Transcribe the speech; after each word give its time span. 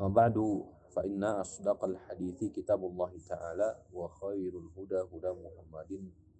Amma 0.00 0.28
ba'du 0.28 0.80
فإن 0.90 1.22
أصدق 1.24 1.84
الحديث 1.84 2.44
كتاب 2.44 2.82
الله 2.84 3.12
تعالى 3.28 3.68
وخير 3.94 4.52
الهدى 4.58 5.00
هدى 5.14 5.30
محمد 5.38 5.92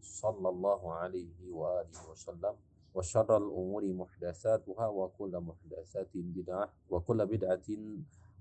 صلى 0.03 0.49
الله 0.49 0.80
عليه 0.93 1.39
وآله 1.55 1.99
وسلم 2.11 2.55
وشر 2.95 3.30
الأمور 3.37 3.83
محدثاتها 3.93 4.87
وكل 4.89 5.35
محدثات 5.39 6.11
بدعة 6.15 6.65
وكل 6.91 7.27
بدعة 7.27 7.69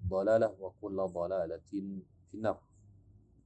ضلالة 0.10 0.50
وكل 0.60 0.98
ضلالة 0.98 1.70
في 2.32 2.34
النار 2.34 2.60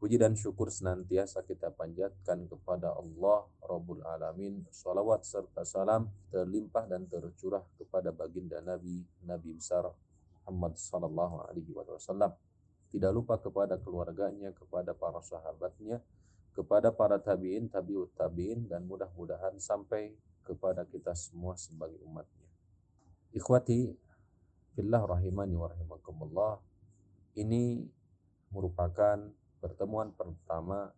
Puji 0.03 0.19
dan 0.19 0.35
syukur 0.35 0.67
senantiasa 0.67 1.47
kita 1.47 1.71
panjatkan 1.71 2.43
kepada 2.51 2.91
Allah 2.91 3.47
Rabbul 3.63 4.03
Alamin. 4.03 4.67
Salawat 4.67 5.23
serta 5.23 5.63
salam 5.63 6.11
terlimpah 6.27 6.91
dan 6.91 7.07
tercurah 7.07 7.63
kepada 7.79 8.11
baginda 8.11 8.59
Nabi 8.59 8.99
Nabi 9.23 9.55
besar 9.55 9.87
Muhammad 10.48 10.80
Sallallahu 10.80 11.44
Alaihi 11.44 11.76
Wasallam 11.76 12.32
tidak 12.88 13.12
lupa 13.12 13.36
kepada 13.36 13.76
keluarganya, 13.76 14.48
kepada 14.56 14.96
para 14.96 15.20
sahabatnya, 15.20 16.00
kepada 16.56 16.88
para 16.88 17.20
tabiin, 17.20 17.68
tabiut 17.68 18.08
tabiin, 18.16 18.64
dan 18.64 18.88
mudah-mudahan 18.88 19.60
sampai 19.60 20.16
kepada 20.48 20.88
kita 20.88 21.12
semua 21.12 21.52
sebagai 21.60 22.00
umatnya. 22.00 22.48
Ikhwati, 23.36 23.92
fillah 24.72 25.04
rahimani 25.04 25.52
wa 25.52 25.68
rahimakumullah, 25.68 26.64
ini 27.36 27.84
merupakan 28.48 29.20
pertemuan 29.60 30.16
pertama 30.16 30.88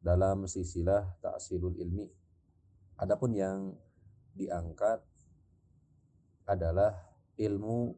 dalam 0.00 0.48
sisilah 0.48 1.12
ta'silul 1.20 1.76
ilmi. 1.76 2.08
Adapun 2.96 3.36
yang 3.36 3.76
diangkat 4.32 5.04
adalah 6.48 7.07
ilmu 7.38 7.94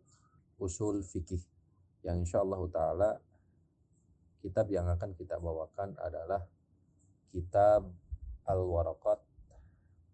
usul 0.60 1.00
fikih 1.00 1.40
yang 2.04 2.20
insya 2.20 2.44
Allah 2.44 2.60
taala 2.68 3.10
kitab 4.44 4.68
yang 4.68 4.88
akan 4.88 5.16
kita 5.16 5.36
bawakan 5.40 5.96
adalah 6.00 6.44
kitab 7.32 7.88
Al-Waraqat 8.48 9.20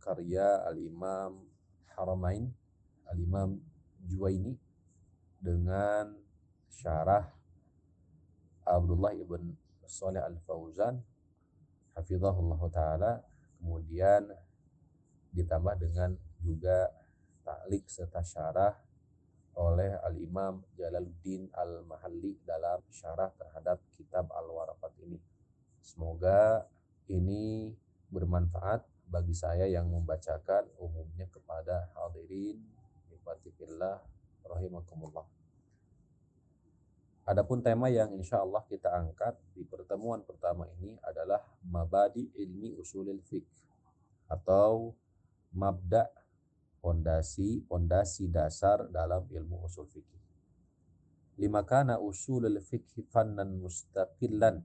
karya 0.02 0.66
Al-Imam 0.66 1.46
Haramain 1.94 2.50
Al-Imam 3.10 3.58
Juwaini 4.06 4.54
dengan 5.42 6.14
syarah 6.70 7.26
Abdullah 8.66 9.14
ibn 9.14 9.54
Saleh 9.86 10.18
Al-Fauzan 10.22 10.98
hafizahullah 11.94 12.60
taala. 12.74 13.12
Kemudian 13.56 14.28
ditambah 15.32 15.74
dengan 15.80 16.12
juga 16.42 16.92
taklik 17.46 17.88
serta 17.88 18.20
syarah 18.20 18.74
oleh 19.56 19.96
Al-Imam 20.04 20.60
Jalaluddin 20.76 21.48
Al-Mahalli 21.56 22.36
dalam 22.44 22.84
syarah 22.92 23.32
terhadap 23.40 23.80
kitab 23.96 24.28
Al-Waraqat 24.28 24.92
ini. 25.00 25.16
Semoga 25.80 26.68
ini 27.08 27.72
bermanfaat 28.12 28.84
bagi 29.08 29.32
saya 29.32 29.64
yang 29.64 29.88
membacakan 29.88 30.68
umumnya 30.76 31.24
kepada 31.32 31.88
hadirin 31.96 32.60
Ibatikillah 33.16 33.96
rahimakumullah. 34.44 35.24
Adapun 37.26 37.58
tema 37.58 37.90
yang 37.90 38.14
insya 38.14 38.38
Allah 38.38 38.62
kita 38.70 38.86
angkat 38.92 39.34
di 39.50 39.66
pertemuan 39.66 40.22
pertama 40.22 40.68
ini 40.78 40.94
adalah 41.02 41.42
Mabadi 41.66 42.30
Ilmi 42.38 42.78
Usulil 42.78 43.18
Fiqh 43.26 43.50
atau 44.30 44.94
Mabda 45.50 46.06
pondasi 46.86 47.66
pondasi 47.66 48.30
dasar 48.30 48.86
dalam 48.94 49.26
ilmu 49.26 49.66
usul 49.66 49.90
fikih. 49.90 50.22
Lima 51.34 51.66
kana 51.66 51.98
usulul 51.98 52.62
fikih 52.62 53.10
fannan 53.10 53.58
mustaqillan. 53.58 54.62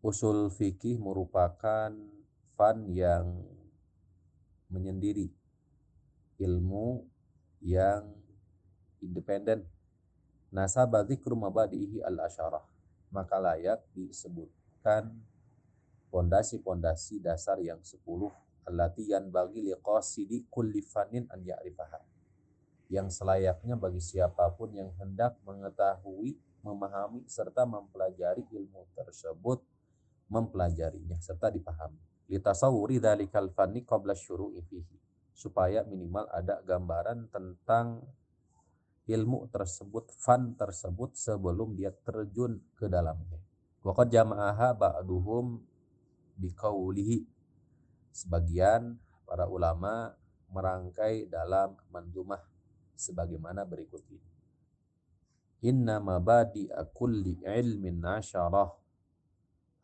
Usul 0.00 0.48
fikih 0.48 0.96
merupakan 0.96 1.92
fan 2.56 2.88
yang 2.88 3.44
menyendiri 4.72 5.28
ilmu 6.40 7.04
yang 7.60 8.16
independen. 9.04 9.68
Nasaba 10.48 11.04
dzikru 11.04 11.36
mabadihi 11.36 12.00
al-asyarah. 12.00 12.64
Maka 13.12 13.36
layak 13.36 13.84
disebutkan 13.92 15.20
pondasi-pondasi 16.08 17.20
dasar 17.20 17.60
yang 17.60 17.84
sepuluh 17.84 18.32
allati 18.70 19.10
bagi 19.28 19.66
liqasidi 19.66 20.46
kulli 20.46 20.80
fanin 20.86 21.26
an 21.28 21.42
ya'rifaha 21.42 22.10
yang 22.90 23.06
selayaknya 23.06 23.78
bagi 23.78 24.02
siapa 24.02 24.50
pun 24.58 24.74
yang 24.74 24.90
hendak 24.98 25.38
mengetahui, 25.46 26.34
memahami 26.66 27.22
serta 27.30 27.62
mempelajari 27.62 28.42
ilmu 28.50 28.90
tersebut, 28.98 29.62
mempelajarinya 30.26 31.22
serta 31.22 31.54
dipahami. 31.54 32.02
Litasawuri 32.26 32.98
dalikal 32.98 33.54
fanni 33.54 33.86
qabla 33.86 34.18
syuru'i 34.18 34.58
fihi. 34.66 34.98
Supaya 35.30 35.86
minimal 35.86 36.26
ada 36.34 36.58
gambaran 36.66 37.30
tentang 37.30 38.02
ilmu 39.06 39.46
tersebut, 39.54 40.10
fan 40.18 40.58
tersebut 40.58 41.14
sebelum 41.14 41.78
dia 41.78 41.94
terjun 41.94 42.58
ke 42.74 42.90
dalamnya. 42.90 43.38
Waqad 43.86 44.10
jama'aha 44.10 44.74
ba'duhum 44.76 45.62
biqaulihi 46.36 47.39
Sebagian 48.10 48.98
para 49.22 49.46
ulama 49.46 50.10
merangkai 50.50 51.30
dalam 51.30 51.78
mandumah 51.94 52.42
sebagaimana 52.98 53.62
berikut 53.62 54.02
ini. 54.10 54.30
Inna 55.70 56.02
mabadi 56.02 56.66
kulli 56.92 57.38
ilmin 57.46 58.02
asyarah. 58.02 58.74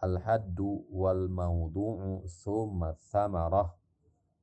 Al-haddu 0.02 0.84
wal 0.92 1.30
mawdu'u 1.30 2.26
thumma 2.42 2.98
thamarah. 3.08 3.72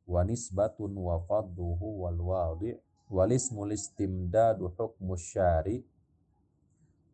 Wa 0.04 0.22
nisbatun 0.24 0.96
wa 0.96 1.20
fadduhu 1.22 2.08
wal 2.08 2.20
wadi' 2.20 2.76
wal 3.12 3.30
ismul 3.30 3.72
istimdadu 3.72 4.74
hukmu 4.74 5.20
syari. 5.20 5.84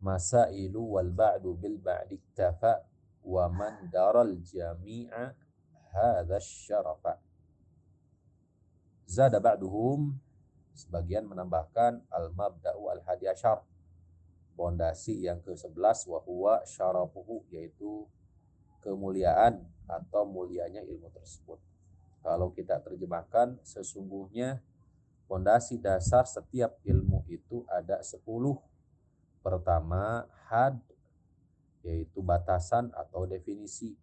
Masailu 0.00 0.96
wal 0.96 1.12
ba'du 1.12 1.52
bil 1.60 1.76
ba'di 1.76 2.16
iktafa 2.16 2.80
wa 3.20 3.44
man 3.52 3.88
daral 3.92 4.32
jami'a 4.40 5.36
hadha 5.90 6.38
syarafa. 6.38 7.18
Zada 9.10 9.42
ba'duhum 9.42 10.14
sebagian 10.74 11.26
menambahkan 11.26 12.06
al-mabda'u 12.08 12.94
al-hadi 12.94 13.26
asyar. 13.26 13.66
Pondasi 14.54 15.24
yang 15.24 15.40
ke-11 15.42 16.06
wa 16.10 16.20
huwa 16.22 16.54
syarafuhu 16.62 17.42
yaitu 17.50 18.06
kemuliaan 18.84 19.64
atau 19.88 20.22
mulianya 20.24 20.84
ilmu 20.84 21.10
tersebut. 21.10 21.58
Kalau 22.20 22.52
kita 22.52 22.76
terjemahkan 22.84 23.56
sesungguhnya 23.64 24.60
pondasi 25.24 25.80
dasar 25.80 26.28
setiap 26.28 26.76
ilmu 26.84 27.24
itu 27.26 27.64
ada 27.72 28.04
10. 28.04 28.20
Pertama, 29.40 30.28
had 30.50 30.76
yaitu 31.80 32.20
batasan 32.20 32.92
atau 32.92 33.24
definisi. 33.24 33.96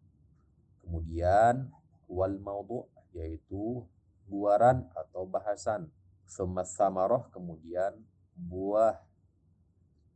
Kemudian 0.87 1.67
wal 2.07 2.39
maudhu 2.39 2.87
yaitu 3.11 3.83
buaran 4.31 4.87
atau 4.95 5.27
bahasan. 5.27 5.91
Semas 6.23 6.71
samaroh 6.79 7.27
kemudian 7.35 7.91
buah 8.39 8.95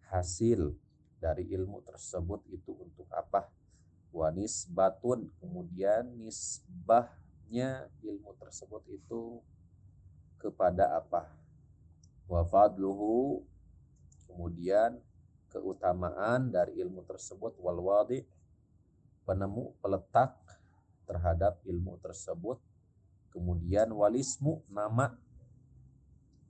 hasil 0.08 0.72
dari 1.20 1.44
ilmu 1.52 1.84
tersebut 1.84 2.40
itu 2.48 2.72
untuk 2.72 3.08
apa? 3.12 3.52
Wanis 4.16 4.64
batun 4.72 5.28
kemudian 5.44 6.08
nisbahnya 6.20 7.92
ilmu 8.00 8.32
tersebut 8.40 8.88
itu 8.88 9.44
kepada 10.40 11.00
apa? 11.04 11.32
Wafadluhu 12.32 13.44
kemudian 14.32 15.04
keutamaan 15.52 16.48
dari 16.48 16.80
ilmu 16.80 17.04
tersebut 17.04 17.60
wal 17.60 18.08
penemu 19.28 19.76
peletak 19.84 20.41
terhadap 21.12 21.60
ilmu 21.68 22.00
tersebut 22.00 22.56
kemudian 23.36 23.92
walismu 23.92 24.64
nama 24.72 25.12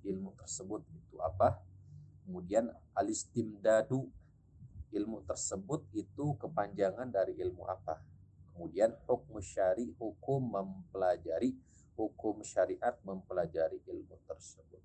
ilmu 0.06 0.38
tersebut 0.38 0.86
itu 0.94 1.18
apa 1.18 1.58
Kemudian 2.31 2.69
alistimdadu 2.96 4.08
ilmu 4.96 5.19
tersebut 5.28 5.84
itu 5.92 6.40
kepanjangan 6.40 7.10
dari 7.12 7.36
ilmu 7.44 7.66
apa? 7.68 8.00
Kemudian 8.54 8.96
hukum 9.04 9.44
syari 9.44 9.92
hukum 10.00 10.40
mempelajari 10.40 11.58
hukum 12.00 12.40
syariat 12.46 12.96
mempelajari 13.04 13.84
ilmu 13.84 14.16
tersebut. 14.30 14.80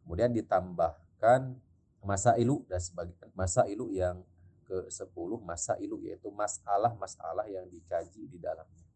Kemudian 0.00 0.32
ditambahkan 0.32 1.58
masa 2.00 2.38
ilu 2.40 2.62
dan 2.64 2.80
sebagian 2.80 3.28
masa 3.34 3.66
ilu 3.66 3.90
yang 3.92 4.22
ke-10 4.66 5.30
masa 5.46 5.78
ilu 5.78 6.02
yaitu 6.02 6.28
masalah-masalah 6.34 7.46
yang 7.46 7.64
dikaji 7.70 8.26
di 8.26 8.38
dalamnya. 8.42 8.86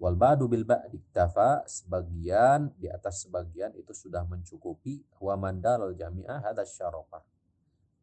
Wal 0.00 0.16
ba'du 0.16 0.48
bil 0.48 0.64
ba'di 0.64 0.96
sebagian 1.68 2.72
di 2.80 2.88
atas 2.88 3.28
sebagian 3.28 3.76
itu 3.76 3.92
sudah 3.92 4.24
mencukupi 4.24 5.04
wa 5.20 5.36
mandal 5.36 5.92
jami'ah 5.92 6.40
hadza. 6.40 6.88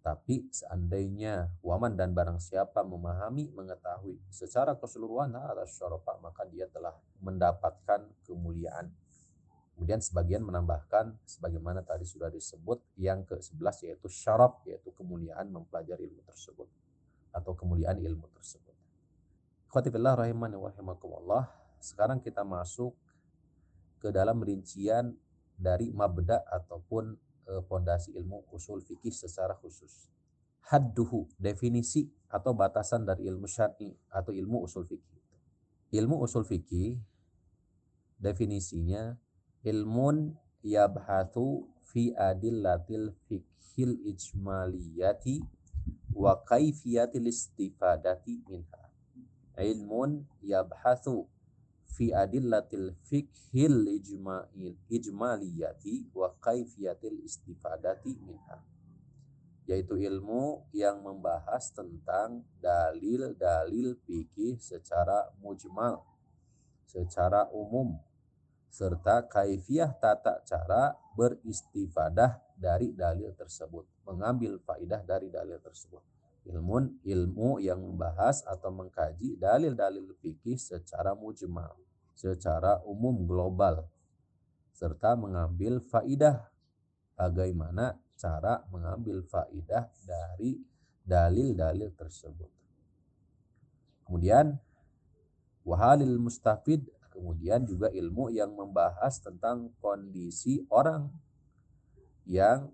Tapi 0.06 0.48
seandainya 0.54 1.52
waman 1.66 1.98
dan 1.98 2.16
barang 2.16 2.40
siapa 2.40 2.86
memahami, 2.86 3.52
mengetahui 3.52 4.22
secara 4.30 4.78
keseluruhan 4.78 5.34
hadza 5.36 5.66
syarafah 5.68 6.22
maka 6.22 6.46
dia 6.46 6.70
telah 6.70 6.94
mendapatkan 7.20 8.06
kemuliaan. 8.24 8.94
Kemudian 9.78 10.02
sebagian 10.02 10.42
menambahkan 10.42 11.22
sebagaimana 11.22 11.86
tadi 11.86 12.02
sudah 12.02 12.34
disebut 12.34 12.82
yang 12.98 13.22
ke-11 13.30 13.94
yaitu 13.94 14.10
syaraf 14.10 14.58
yaitu 14.66 14.90
kemuliaan 14.90 15.54
mempelajari 15.54 16.10
ilmu 16.10 16.26
tersebut 16.26 16.66
atau 17.30 17.54
kemuliaan 17.54 18.02
ilmu 18.02 18.26
tersebut. 18.34 18.74
Khotibillah 19.70 20.18
rahimani 20.18 20.58
rahimakumullah 20.58 21.46
sekarang 21.78 22.26
kita 22.26 22.42
masuk 22.42 22.98
ke 24.02 24.10
dalam 24.10 24.42
rincian 24.42 25.14
dari 25.54 25.94
mabda 25.94 26.42
ataupun 26.50 27.14
fondasi 27.70 28.18
e, 28.18 28.26
ilmu 28.26 28.50
usul 28.50 28.82
fikih 28.82 29.14
secara 29.14 29.54
khusus. 29.62 30.10
Hadduhu, 30.74 31.30
definisi 31.38 32.10
atau 32.34 32.58
batasan 32.58 33.06
dari 33.06 33.30
ilmu 33.30 33.46
syar'i 33.46 33.94
atau 34.10 34.34
ilmu 34.34 34.66
usul 34.66 34.90
fikih. 34.90 35.22
Ilmu 35.94 36.18
usul 36.26 36.50
fikih 36.50 36.98
definisinya 38.18 39.16
ilmun 39.64 40.36
yabhathu 40.64 41.66
fi 41.90 42.14
adillatil 42.14 43.14
fikhil 43.26 43.98
ijmaliyati 44.12 45.42
wa 46.14 46.44
kaifiyatil 46.44 47.28
istifadati 47.28 48.42
minha. 48.50 48.84
Ilmun 49.58 50.26
yabhathu 50.42 51.26
fi 51.98 52.14
adillatil 52.14 52.94
fikhil 53.10 53.88
ijmaliyati 54.90 56.12
wa 56.14 56.30
kaifiyatil 56.38 57.18
istifadati 57.26 58.14
minha 58.22 58.62
yaitu 59.68 60.00
ilmu 60.00 60.64
yang 60.72 61.04
membahas 61.04 61.76
tentang 61.76 62.48
dalil-dalil 62.64 64.00
fikih 64.08 64.56
secara 64.64 65.28
mujmal 65.44 66.08
secara 66.88 67.52
umum 67.52 68.00
serta 68.78 69.26
kaifiah 69.26 69.90
tata 69.98 70.46
cara 70.46 70.94
beristifadah 71.18 72.38
dari 72.54 72.94
dalil 72.94 73.34
tersebut 73.34 73.90
mengambil 74.06 74.62
faidah 74.62 75.02
dari 75.02 75.34
dalil 75.34 75.58
tersebut 75.58 76.06
ilmun 76.46 77.02
ilmu 77.02 77.58
yang 77.58 77.82
membahas 77.82 78.46
atau 78.46 78.70
mengkaji 78.70 79.34
dalil-dalil 79.42 80.14
fikih 80.22 80.62
secara 80.62 81.18
mujmal 81.18 81.74
secara 82.14 82.78
umum 82.86 83.26
global 83.26 83.90
serta 84.78 85.18
mengambil 85.18 85.82
faidah 85.82 86.46
bagaimana 87.18 87.98
cara 88.14 88.62
mengambil 88.70 89.26
faidah 89.26 89.90
dari 90.06 90.62
dalil-dalil 91.02 91.90
tersebut. 91.98 92.52
Kemudian 94.06 94.54
wahalil 95.66 96.22
mustafid 96.22 96.86
kemudian 97.18 97.66
juga 97.66 97.90
ilmu 97.90 98.30
yang 98.30 98.54
membahas 98.54 99.18
tentang 99.18 99.74
kondisi 99.82 100.62
orang 100.70 101.10
yang 102.30 102.70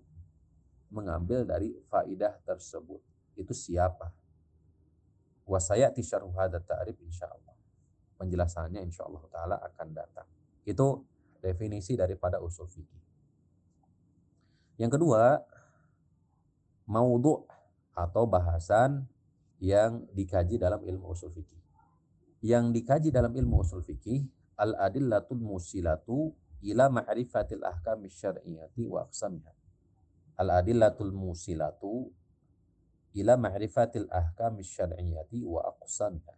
mengambil 0.92 1.48
dari 1.48 1.72
faidah 1.88 2.36
tersebut. 2.44 3.00
Itu 3.40 3.56
siapa? 3.56 4.12
Wasayati 5.48 6.04
syarhu 6.04 6.36
hadza 6.36 6.60
ta'rif 6.60 7.00
insyaallah 7.00 7.54
penjelasannya 8.24 8.80
insya 8.84 9.04
Allah 9.06 9.24
taala 9.28 9.56
akan 9.60 9.88
datang. 9.92 10.28
Itu 10.64 11.04
definisi 11.44 11.98
daripada 11.98 12.40
usul 12.40 12.64
fikih. 12.70 13.02
Yang 14.80 14.98
kedua, 14.98 15.44
maudhu 16.88 17.44
atau 17.94 18.24
bahasan 18.26 19.06
yang 19.62 20.08
dikaji 20.16 20.58
dalam 20.58 20.82
ilmu 20.82 21.12
usul 21.14 21.30
fikih. 21.30 21.60
Yang 22.44 22.64
dikaji 22.76 23.08
dalam 23.08 23.32
ilmu 23.32 23.64
usul 23.64 23.80
fikih 23.80 24.28
al-adillatul 24.60 25.40
musilatu 25.40 26.36
ila 26.60 26.92
ma'rifatil 26.92 27.64
ahkam 27.64 28.04
syar'iyyati 28.04 28.84
wa 28.84 29.08
aqsamiha. 29.08 29.52
Al-adillatul 30.36 31.16
musilatu 31.16 32.12
ila 33.16 33.40
ma'rifatil 33.40 34.12
ahkam 34.12 34.60
syar'iyyati 34.60 35.40
wa 35.40 35.64
aqsamiha 35.72 36.34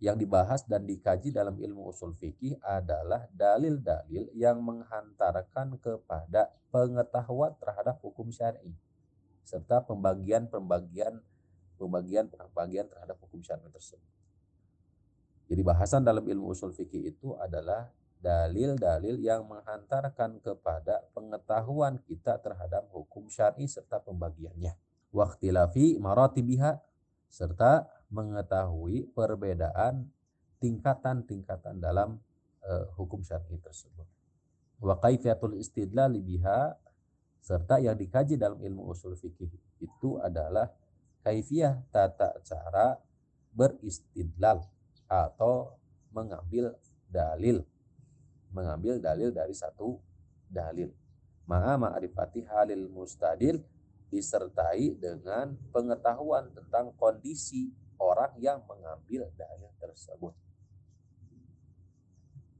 yang 0.00 0.16
dibahas 0.16 0.64
dan 0.64 0.88
dikaji 0.88 1.28
dalam 1.28 1.60
ilmu 1.60 1.92
usul 1.92 2.16
fikih 2.16 2.56
adalah 2.64 3.28
dalil-dalil 3.36 4.32
yang 4.32 4.56
menghantarkan 4.64 5.76
kepada 5.76 6.48
pengetahuan 6.72 7.52
terhadap 7.60 8.00
hukum 8.00 8.32
syar'i 8.32 8.72
serta 9.44 9.84
pembagian-pembagian 9.84 11.20
pembagian-pembagian 11.76 12.86
terhadap 12.88 13.16
hukum 13.20 13.44
syar'i 13.44 13.68
tersebut. 13.68 14.09
Jadi 15.50 15.66
bahasan 15.66 16.06
dalam 16.06 16.22
ilmu 16.22 16.54
usul 16.54 16.70
fikih 16.70 17.10
itu 17.10 17.34
adalah 17.34 17.90
dalil-dalil 18.22 19.18
yang 19.18 19.42
menghantarkan 19.50 20.38
kepada 20.38 21.02
pengetahuan 21.10 21.98
kita 22.06 22.38
terhadap 22.38 22.86
hukum 22.94 23.26
syar'i 23.26 23.66
serta 23.66 23.98
pembagiannya. 23.98 24.78
Waktilafi 25.10 25.98
maratibiha 25.98 26.78
serta 27.26 27.90
mengetahui 28.14 29.10
perbedaan 29.10 30.06
tingkatan-tingkatan 30.62 31.82
dalam 31.82 32.22
uh, 32.62 32.86
hukum 32.94 33.26
syar'i 33.26 33.58
tersebut. 33.58 34.06
Wa 34.78 35.02
kaifiyatul 35.02 35.58
istidlal 35.58 36.14
biha 36.22 36.78
serta 37.42 37.82
yang 37.82 37.98
dikaji 37.98 38.38
dalam 38.38 38.62
ilmu 38.62 38.86
usul 38.86 39.18
fikih 39.18 39.50
itu 39.82 40.20
adalah 40.22 40.70
kaifiyah 41.26 41.90
tata 41.90 42.38
cara 42.44 43.00
beristidlal 43.50 44.62
atau 45.10 45.74
mengambil 46.14 46.78
dalil 47.10 47.66
mengambil 48.54 49.02
dalil 49.02 49.34
dari 49.34 49.54
satu 49.54 49.98
dalil 50.46 50.94
ma'a 51.50 51.74
ma'rifati 51.74 52.46
halil 52.46 52.86
mustadil 52.86 53.58
disertai 54.10 54.94
dengan 54.98 55.54
pengetahuan 55.74 56.50
tentang 56.54 56.94
kondisi 56.94 57.70
orang 57.98 58.34
yang 58.42 58.58
mengambil 58.66 59.30
dalil 59.38 59.70
tersebut. 59.78 60.34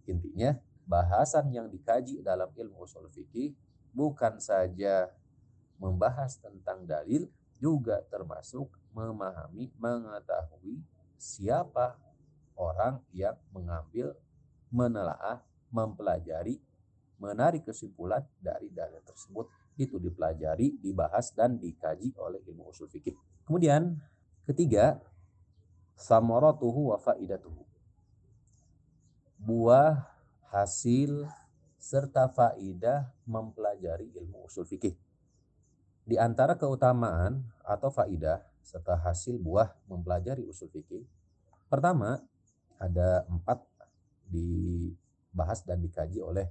Intinya, 0.06 0.58
bahasan 0.86 1.50
yang 1.50 1.66
dikaji 1.66 2.22
dalam 2.22 2.50
ilmu 2.54 2.86
usul 2.86 3.10
fikih 3.10 3.54
bukan 3.90 4.38
saja 4.38 5.10
membahas 5.78 6.38
tentang 6.38 6.86
dalil, 6.86 7.26
juga 7.60 8.00
termasuk 8.08 8.72
memahami, 8.96 9.68
mengetahui 9.76 10.80
siapa 11.20 11.98
orang 12.60 13.00
yang 13.16 13.40
mengambil, 13.56 14.12
menelaah, 14.68 15.40
mempelajari, 15.72 16.60
menarik 17.16 17.64
kesimpulan 17.64 18.20
dari 18.36 18.68
dalil 18.68 19.00
tersebut 19.00 19.48
itu 19.80 19.96
dipelajari, 19.96 20.76
dibahas 20.76 21.32
dan 21.32 21.56
dikaji 21.56 22.12
oleh 22.20 22.44
ilmu 22.44 22.68
usul 22.68 22.92
fikih. 22.92 23.16
Kemudian 23.48 23.96
ketiga, 24.44 25.00
samaratuhu 25.96 26.92
wa 26.92 26.98
faidatuhu. 27.00 27.64
Buah, 29.40 30.04
hasil 30.52 31.24
serta 31.80 32.28
faidah 32.28 33.08
mempelajari 33.24 34.12
ilmu 34.20 34.44
usul 34.44 34.68
fikih. 34.68 34.92
Di 36.04 36.20
antara 36.20 36.60
keutamaan 36.60 37.48
atau 37.64 37.88
faidah 37.88 38.44
serta 38.60 39.00
hasil 39.00 39.40
buah 39.40 39.72
mempelajari 39.88 40.44
usul 40.44 40.68
fikih, 40.68 41.08
pertama 41.72 42.20
ada 42.80 43.28
empat 43.28 43.60
dibahas 44.32 45.60
dan 45.68 45.84
dikaji 45.84 46.24
oleh 46.24 46.48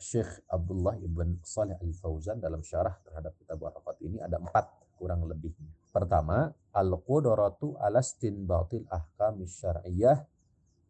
Syekh 0.00 0.42
Abdullah 0.50 0.98
ibn 0.98 1.38
Salih 1.44 1.78
al-Fauzan 1.78 2.42
dalam 2.42 2.64
syarah 2.66 2.98
terhadap 3.06 3.36
kitab 3.38 3.62
Arafat 3.62 4.00
ini 4.02 4.18
ada 4.18 4.40
empat 4.42 4.66
kurang 4.98 5.28
lebihnya. 5.28 5.70
Pertama, 5.94 6.50
al-qudratu 6.74 7.78
ala 7.78 8.02
istinbatil 8.02 8.88
ahkam 8.90 9.46
syar'iyyah 9.46 10.26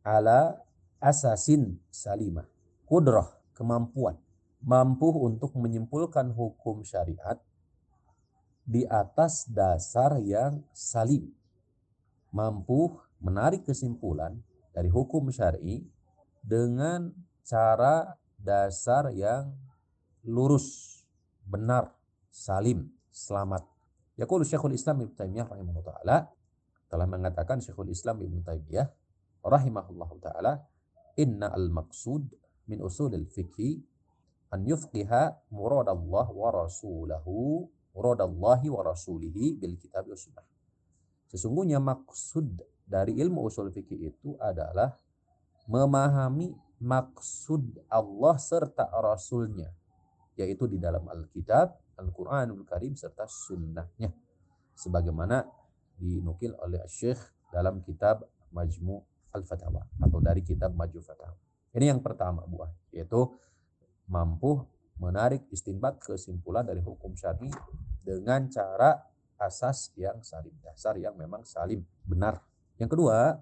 ala 0.06 0.56
asasin 1.00 1.76
salimah. 1.92 2.48
Kudrah, 2.88 3.28
kemampuan. 3.52 4.16
Mampu 4.64 5.12
untuk 5.20 5.52
menyimpulkan 5.60 6.32
hukum 6.32 6.80
syariat 6.88 7.36
di 8.64 8.88
atas 8.88 9.44
dasar 9.44 10.16
yang 10.24 10.64
salim. 10.72 11.28
Mampu 12.32 12.96
menarik 13.24 13.64
kesimpulan 13.64 14.36
dari 14.76 14.92
hukum 14.92 15.32
syar'i 15.32 15.80
dengan 16.44 17.08
cara 17.40 18.12
dasar 18.36 19.08
yang 19.16 19.56
lurus, 20.28 21.00
benar, 21.48 21.96
salim, 22.28 22.92
selamat. 23.08 23.64
Yaqulu 24.20 24.44
Syekhul 24.44 24.76
Islam 24.76 25.08
Ibnu 25.08 25.16
Taimiyah 25.16 25.48
rahimahullah 25.48 25.86
taala 25.88 26.16
telah 26.92 27.06
mengatakan 27.08 27.64
Syekhul 27.64 27.88
Islam 27.88 28.20
Ibnu 28.20 28.44
Taimiyah 28.44 28.86
rahimahullah 29.40 30.10
taala 30.20 30.52
inna 31.16 31.48
al-maqsud 31.50 32.28
min 32.68 32.78
usul 32.84 33.16
al-fiqh 33.16 33.80
an 34.52 34.68
yufqiha 34.68 35.50
muradallah 35.50 36.26
wa 36.30 36.48
rasulahu 36.52 37.66
muradallahi 37.94 38.68
wa 38.68 38.82
rasulihi 38.84 39.56
bil 39.58 39.80
kitab 39.80 40.06
wa 40.06 40.14
sunnah. 40.18 40.46
Sesungguhnya 41.30 41.82
maksud 41.82 42.62
dari 42.84 43.16
ilmu 43.18 43.48
usul 43.48 43.72
fikih 43.72 44.12
itu 44.12 44.36
adalah 44.40 44.92
memahami 45.64 46.52
maksud 46.80 47.88
Allah 47.88 48.36
serta 48.36 48.92
Rasulnya 49.00 49.72
yaitu 50.34 50.66
di 50.66 50.82
dalam 50.82 51.06
Alkitab, 51.06 51.96
Al-Quranul 51.96 52.66
Karim 52.66 52.98
serta 52.98 53.24
sunnahnya 53.24 54.10
sebagaimana 54.74 55.46
dinukil 55.94 56.58
oleh 56.58 56.82
Syekh 56.90 57.18
dalam 57.54 57.80
kitab 57.86 58.26
Majmu 58.50 58.98
Al-Fatawa 59.30 59.86
atau 60.02 60.18
dari 60.18 60.42
kitab 60.42 60.74
Majmu 60.74 61.00
Fatawa. 61.00 61.38
Ini 61.74 61.94
yang 61.94 62.02
pertama 62.02 62.42
buah 62.46 62.70
yaitu 62.90 63.30
mampu 64.10 64.62
menarik 64.98 65.46
istinbat 65.50 65.98
kesimpulan 66.02 66.62
dari 66.66 66.82
hukum 66.82 67.14
syar'i 67.18 67.50
dengan 68.02 68.46
cara 68.50 68.94
asas 69.38 69.90
yang 69.98 70.22
salim 70.22 70.54
dasar 70.62 70.94
yang 70.98 71.18
memang 71.18 71.42
salim 71.42 71.82
benar. 72.06 72.38
Yang 72.78 72.90
kedua, 72.98 73.38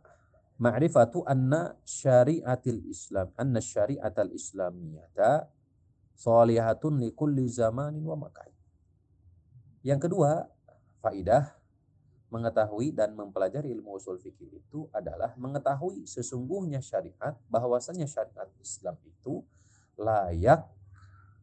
ma'rifatu 0.60 1.24
anna 1.24 1.74
syariatil 1.82 2.84
Islam, 2.86 3.32
anna 3.34 3.58
syariatal 3.58 4.30
Islamiyata 4.30 5.48
salihatun 6.12 7.00
li 7.02 7.10
kulli 7.16 7.48
zamanin 7.48 8.04
wa 8.04 8.14
makan. 8.14 8.50
Yang 9.82 10.06
kedua, 10.06 10.46
faidah 11.02 11.58
mengetahui 12.32 12.96
dan 12.96 13.12
mempelajari 13.12 13.68
ilmu 13.76 14.00
usul 14.00 14.16
fikih 14.16 14.56
itu 14.56 14.88
adalah 14.94 15.36
mengetahui 15.36 16.08
sesungguhnya 16.08 16.80
syariat 16.80 17.36
bahwasanya 17.52 18.08
syariat 18.08 18.48
Islam 18.56 18.96
itu 19.04 19.44
layak 20.00 20.64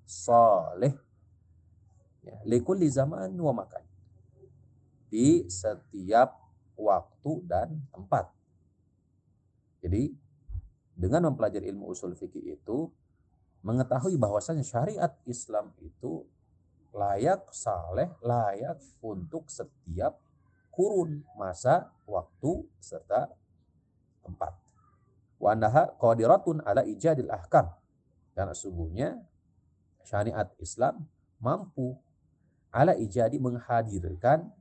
saleh 0.02 0.98
ya, 2.26 2.42
likulli 2.50 2.90
zaman 2.90 3.30
wa 3.38 3.54
makan 3.54 3.86
di 5.14 5.46
setiap 5.46 6.39
waktu 6.80 7.32
dan 7.44 7.84
tempat. 7.92 8.32
Jadi 9.84 10.16
dengan 10.96 11.32
mempelajari 11.32 11.72
ilmu 11.72 11.92
usul 11.92 12.16
fikih 12.16 12.60
itu 12.60 12.88
mengetahui 13.64 14.16
bahwasanya 14.16 14.64
syariat 14.64 15.12
Islam 15.28 15.72
itu 15.84 16.24
layak 16.96 17.52
saleh, 17.52 18.12
layak 18.24 18.80
untuk 19.04 19.48
setiap 19.52 20.20
kurun 20.72 21.28
masa, 21.36 21.92
waktu 22.08 22.64
serta 22.80 23.30
tempat. 24.24 24.56
Wa 25.40 25.56
annaha 25.56 25.92
qadiratun 26.00 26.64
ala 26.64 26.84
ijadil 26.84 27.32
ahkam. 27.32 27.68
Karena 28.36 28.56
sungguhnya 28.56 29.20
syariat 30.04 30.48
Islam 30.60 31.04
mampu 31.40 31.96
ala 32.72 32.96
ijadi 32.96 33.40
menghadirkan 33.40 34.52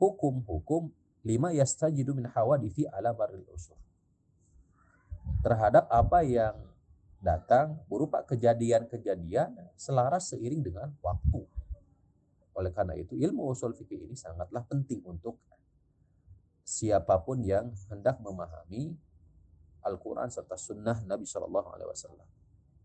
hukum-hukum 0.00 0.88
lima 1.28 1.52
yastajidu 1.52 2.16
min 2.16 2.24
hawadithi 2.32 2.88
ala 2.88 3.12
baril 3.12 3.44
usul. 3.52 3.76
Terhadap 5.44 5.84
apa 5.92 6.24
yang 6.24 6.56
datang 7.20 7.76
berupa 7.84 8.24
kejadian-kejadian 8.24 9.52
selaras 9.76 10.32
seiring 10.32 10.64
dengan 10.64 10.88
waktu. 11.04 11.44
Oleh 12.56 12.72
karena 12.72 12.96
itu 12.96 13.14
ilmu 13.14 13.52
usul 13.52 13.76
fikih 13.76 14.08
ini 14.08 14.16
sangatlah 14.16 14.64
penting 14.64 15.04
untuk 15.04 15.36
siapa 16.64 17.20
pun 17.20 17.44
yang 17.44 17.68
hendak 17.92 18.16
memahami 18.24 18.96
Al-Quran 19.84 20.28
serta 20.28 20.56
sunnah 20.60 21.04
Nabi 21.04 21.24
Shallallahu 21.24 21.68
Alaihi 21.72 21.88
Wasallam 21.88 22.28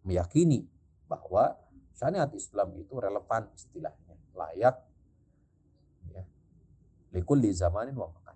meyakini 0.07 0.63
bahwa 1.11 1.59
syariat 1.91 2.29
Islam 2.31 2.75
itu 2.79 2.93
relevan 2.99 3.51
istilahnya 3.55 4.15
layak 4.35 4.75
ya 4.79 4.94
di 7.23 7.49
zamanin 7.55 7.95
wa 7.95 8.11
makan 8.11 8.35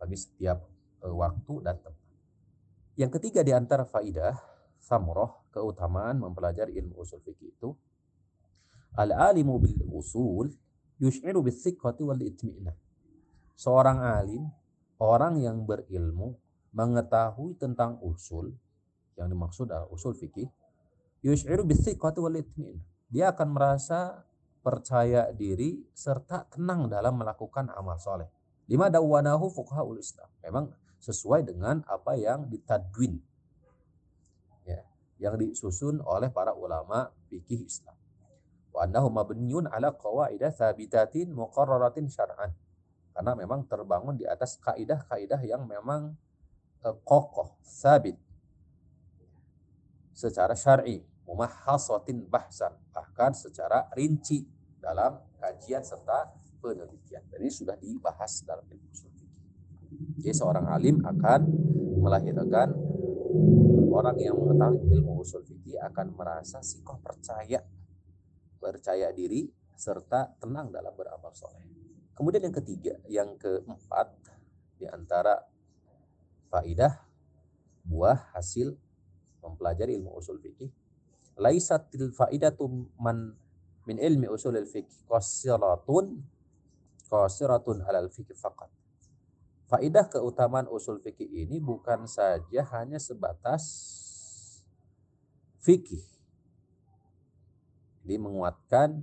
bagi 0.00 0.16
setiap 0.16 0.64
uh, 1.04 1.12
waktu 1.12 1.54
dan 1.60 1.76
tempat. 1.76 2.12
Yang 2.94 3.10
ketiga 3.20 3.40
di 3.42 3.52
antara 3.52 3.84
faidah 3.84 4.38
samroh 4.78 5.50
keutamaan 5.50 6.22
mempelajari 6.22 6.78
ilmu 6.78 7.02
usul 7.02 7.20
fikih 7.20 7.50
itu 7.56 7.74
al-alimu 8.94 9.58
bil 9.58 9.74
usul 9.90 10.54
yush'iru 11.02 11.42
bis 11.42 11.64
wal 12.04 12.22
itmi'nah. 12.22 12.76
Seorang 13.54 13.98
alim, 14.02 14.50
orang 14.98 15.42
yang 15.42 15.66
berilmu 15.66 16.38
mengetahui 16.74 17.54
tentang 17.58 17.98
usul 18.02 18.54
yang 19.14 19.30
dimaksud 19.30 19.70
adalah 19.70 19.90
usul 19.90 20.14
fikih 20.14 20.46
yush'iru 21.22 21.64
bithiqati 21.64 22.18
wal 22.20 22.36
itmin. 22.36 22.78
Dia 23.08 23.30
akan 23.32 23.48
merasa 23.54 24.26
percaya 24.64 25.28
diri 25.28 25.84
serta 25.92 26.48
tenang 26.48 26.88
dalam 26.88 27.20
melakukan 27.20 27.68
amal 27.76 28.00
soleh. 28.00 28.26
Lima 28.64 28.88
dawanahu 28.88 29.52
fuqahaul 29.52 30.00
Islam. 30.00 30.26
Memang 30.40 30.72
sesuai 30.96 31.44
dengan 31.44 31.84
apa 31.84 32.16
yang 32.16 32.48
ditadwin. 32.48 33.20
Ya, 34.64 34.80
yang 35.20 35.36
disusun 35.36 36.00
oleh 36.00 36.32
para 36.32 36.56
ulama 36.56 37.12
fikih 37.28 37.68
Islam. 37.68 37.92
Wa 38.72 38.88
annahu 38.88 39.12
mabniun 39.12 39.68
ala 39.68 39.92
qawaidah 39.92 40.48
thabitatin 40.56 41.28
muqarraratin 41.36 42.08
syar'an. 42.08 42.56
Karena 43.12 43.36
memang 43.36 43.68
terbangun 43.68 44.16
di 44.16 44.24
atas 44.24 44.56
kaidah-kaidah 44.64 45.44
yang 45.44 45.68
memang 45.68 46.16
eh, 46.82 46.96
kokoh, 47.04 47.60
sabit 47.60 48.16
secara 50.14 50.54
syar'i 50.54 51.02
mumahhasatin 51.24 52.28
bahsan 52.28 52.72
bahkan 52.92 53.32
secara 53.32 53.88
rinci 53.96 54.44
dalam 54.78 55.16
kajian 55.40 55.80
serta 55.80 56.32
penelitian. 56.60 57.24
Jadi 57.32 57.48
sudah 57.48 57.76
dibahas 57.76 58.44
dalam 58.44 58.64
ilmu 58.68 58.88
usul 58.92 59.10
Jadi 60.20 60.32
seorang 60.32 60.68
alim 60.68 61.00
akan 61.00 61.40
melahirkan 62.00 62.72
orang 63.94 64.16
yang 64.20 64.36
mengetahui 64.36 64.90
ilmu 64.90 65.22
usul 65.24 65.44
fikih 65.46 65.80
akan 65.80 66.12
merasa 66.12 66.60
sikoh 66.60 66.98
percaya, 67.00 67.62
percaya 68.58 69.08
diri 69.14 69.48
serta 69.74 70.36
tenang 70.42 70.68
dalam 70.74 70.92
beramal 70.92 71.32
soleh. 71.32 71.62
Kemudian 72.14 72.46
yang 72.46 72.56
ketiga, 72.56 72.94
yang 73.10 73.30
keempat 73.38 74.12
di 74.78 74.86
antara 74.86 75.38
faidah 76.50 76.94
buah 77.86 78.34
hasil 78.34 78.74
mempelajari 79.42 79.98
ilmu 79.98 80.14
usul 80.14 80.38
fikih 80.38 80.70
laisatil 81.38 82.14
faidatu 82.14 82.66
man 82.98 83.34
min 83.84 83.96
ilmi 84.00 84.30
usul 84.30 84.56
al-fiqh 84.56 84.88
qasiratun 85.10 86.22
qasiratun 87.10 87.84
alal 87.84 88.08
fiqh 88.10 88.32
faqat. 88.34 88.70
Faidah 89.64 90.06
keutamaan 90.12 90.68
usul 90.68 91.00
fikih 91.00 91.26
ini 91.26 91.56
bukan 91.58 92.04
saja 92.04 92.62
hanya 92.76 93.00
sebatas 93.00 93.64
fikih. 95.64 96.04
Jadi 98.04 98.20
menguatkan 98.20 99.00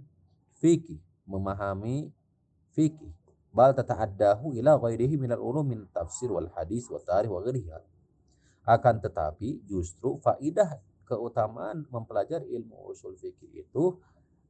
fikih, 0.61 1.01
memahami 1.25 2.13
fikih. 2.77 3.09
Bal 3.51 3.73
tata'addahu 3.73 4.55
ila 4.61 4.77
ghairihi 4.77 5.17
minal 5.17 5.41
ulum 5.41 5.65
min 5.65 5.89
tafsir 5.89 6.29
wal 6.29 6.47
hadis 6.53 6.88
wa 6.88 7.01
tarikh 7.01 7.33
wa 7.33 7.41
ghairiha. 7.41 7.81
Akan 8.63 9.01
tetapi 9.01 9.65
justru 9.65 10.21
faidah 10.21 10.77
keutamaan 11.08 11.86
mempelajari 11.89 12.48
ilmu 12.55 12.91
usul 12.91 13.17
fikih 13.17 13.65
itu 13.67 13.98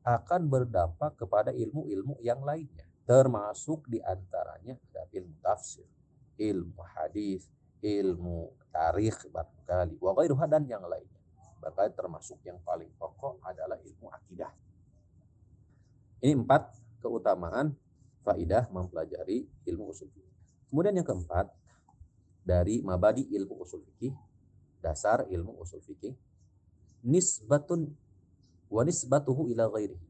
akan 0.01 0.49
berdampak 0.49 1.17
kepada 1.17 1.53
ilmu-ilmu 1.53 2.17
yang 2.25 2.41
lainnya 2.41 2.85
termasuk 3.05 3.85
di 3.89 4.01
antaranya 4.01 4.77
ada 4.93 5.03
ilmu 5.13 5.35
tafsir 5.41 5.85
ilmu 6.41 6.81
hadis 6.97 7.45
ilmu 7.81 8.53
tarikh 8.69 9.27
barangkali 9.33 9.97
wa 9.97 10.45
dan 10.47 10.63
yang 10.69 10.85
lainnya. 10.85 11.21
Bahkan 11.61 11.93
termasuk 11.93 12.41
yang 12.45 12.57
paling 12.65 12.89
pokok 12.97 13.41
adalah 13.45 13.77
ilmu 13.81 14.07
akidah. 14.09 14.49
Ini 16.21 16.37
empat 16.37 16.73
keutamaan 17.01 17.73
faidah 18.21 18.69
mempelajari 18.69 19.45
ilmu 19.65 19.89
usul 19.89 20.09
fikih. 20.13 20.29
Kemudian 20.69 20.93
yang 21.01 21.05
keempat 21.05 21.49
dari 22.41 22.81
mabadi 22.81 23.25
ilmu 23.33 23.61
usul 23.61 23.81
fikih 23.81 24.13
dasar 24.81 25.25
ilmu 25.29 25.57
usul 25.61 25.81
fikih 25.81 26.13
nisbatun 27.03 27.91
wa 28.71 28.81
nisbatuhu 28.85 29.51
ila 29.51 29.67
ghairihi. 29.69 30.07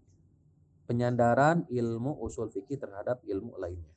penyandaran 0.92 1.64
ilmu 1.72 2.20
usul 2.20 2.52
fikih 2.52 2.76
terhadap 2.76 3.24
ilmu 3.24 3.56
lainnya. 3.56 3.96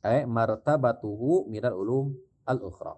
Eh 0.00 0.24
martabatuhu 0.24 1.44
minal 1.52 1.76
ulum 1.76 2.16
al-ukhra. 2.48 2.96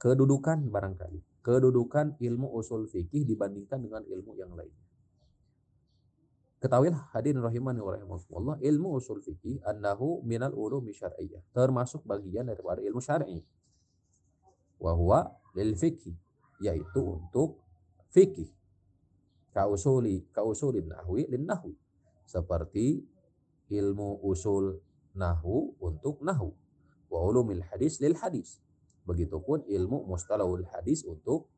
Kedudukan 0.00 0.72
barangkali, 0.72 1.44
kedudukan 1.44 2.16
ilmu 2.16 2.48
usul 2.56 2.88
fikih 2.88 3.28
dibandingkan 3.28 3.84
dengan 3.84 4.00
ilmu 4.08 4.32
yang 4.40 4.56
lainnya. 4.56 4.84
Ketahuilah 6.64 7.12
hadirin 7.12 7.44
rahimani 7.44 7.84
wa 7.84 7.92
rahimakumullah, 7.92 8.56
ilmu 8.64 8.96
usul 8.96 9.20
fikih 9.20 9.60
annahu 9.68 10.24
minal 10.24 10.56
ulumi 10.56 10.96
syar'iyyah, 10.96 11.44
termasuk 11.52 12.00
bagian 12.08 12.48
daripada 12.48 12.80
ilmu 12.80 13.04
syar'i. 13.04 13.44
Wa 14.80 14.96
huwa 14.96 15.28
lil 15.52 15.76
fikih, 15.76 16.16
yaitu 16.64 17.00
untuk 17.04 17.60
fikih. 18.14 18.46
Kausuli, 19.50 20.22
kausulin 20.30 20.86
nahwi 20.86 21.26
lin 21.26 21.50
nahwi. 21.50 21.74
Seperti 22.24 23.02
ilmu 23.74 24.22
usul 24.22 24.78
nahu 25.18 25.74
untuk 25.82 26.22
nahu. 26.22 26.54
Wa 27.10 27.18
ulumil 27.26 27.62
hadis 27.70 27.98
lil 27.98 28.14
hadis. 28.18 28.62
Begitupun 29.04 29.66
ilmu 29.66 30.06
mustalahul 30.06 30.64
hadis 30.70 31.02
untuk 31.02 31.50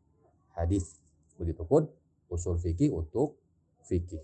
hadis. 0.56 0.98
Begitupun 1.36 1.88
usul 2.32 2.56
fikih 2.56 2.92
untuk 2.92 3.38
fikih. 3.84 4.20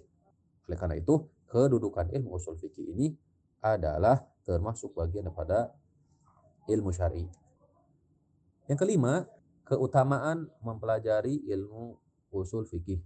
Oleh 0.67 0.77
karena 0.81 0.97
itu, 0.99 1.29
kedudukan 1.49 2.11
ilmu 2.11 2.37
usul 2.41 2.59
fikih 2.59 2.97
ini 2.97 3.15
adalah 3.62 4.19
termasuk 4.43 4.97
bagian 4.97 5.31
daripada 5.31 5.71
ilmu 6.67 6.91
syari. 6.91 7.23
Yang 8.67 8.79
kelima, 8.83 9.23
keutamaan 9.62 10.51
mempelajari 10.61 11.47
ilmu 11.47 12.02
usul 12.33 12.65
fikih. 12.65 12.99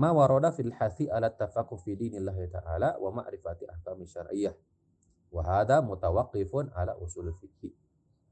Ma 0.00 0.10
warada 0.16 0.50
fil 0.50 0.72
hasi 0.74 1.06
ala 1.12 1.28
tafakuh 1.30 1.76
fi 1.76 1.92
dinillahi 1.92 2.48
ta'ala 2.48 2.96
wa 2.98 3.20
ma'rifati 3.20 3.68
ahkami 3.68 4.08
syar'iyyah. 4.08 4.56
Wa 5.30 5.44
hadha 5.44 5.84
mutawaqqifun 5.84 6.72
ala 6.72 6.96
usul 6.98 7.30
fikih. 7.36 7.70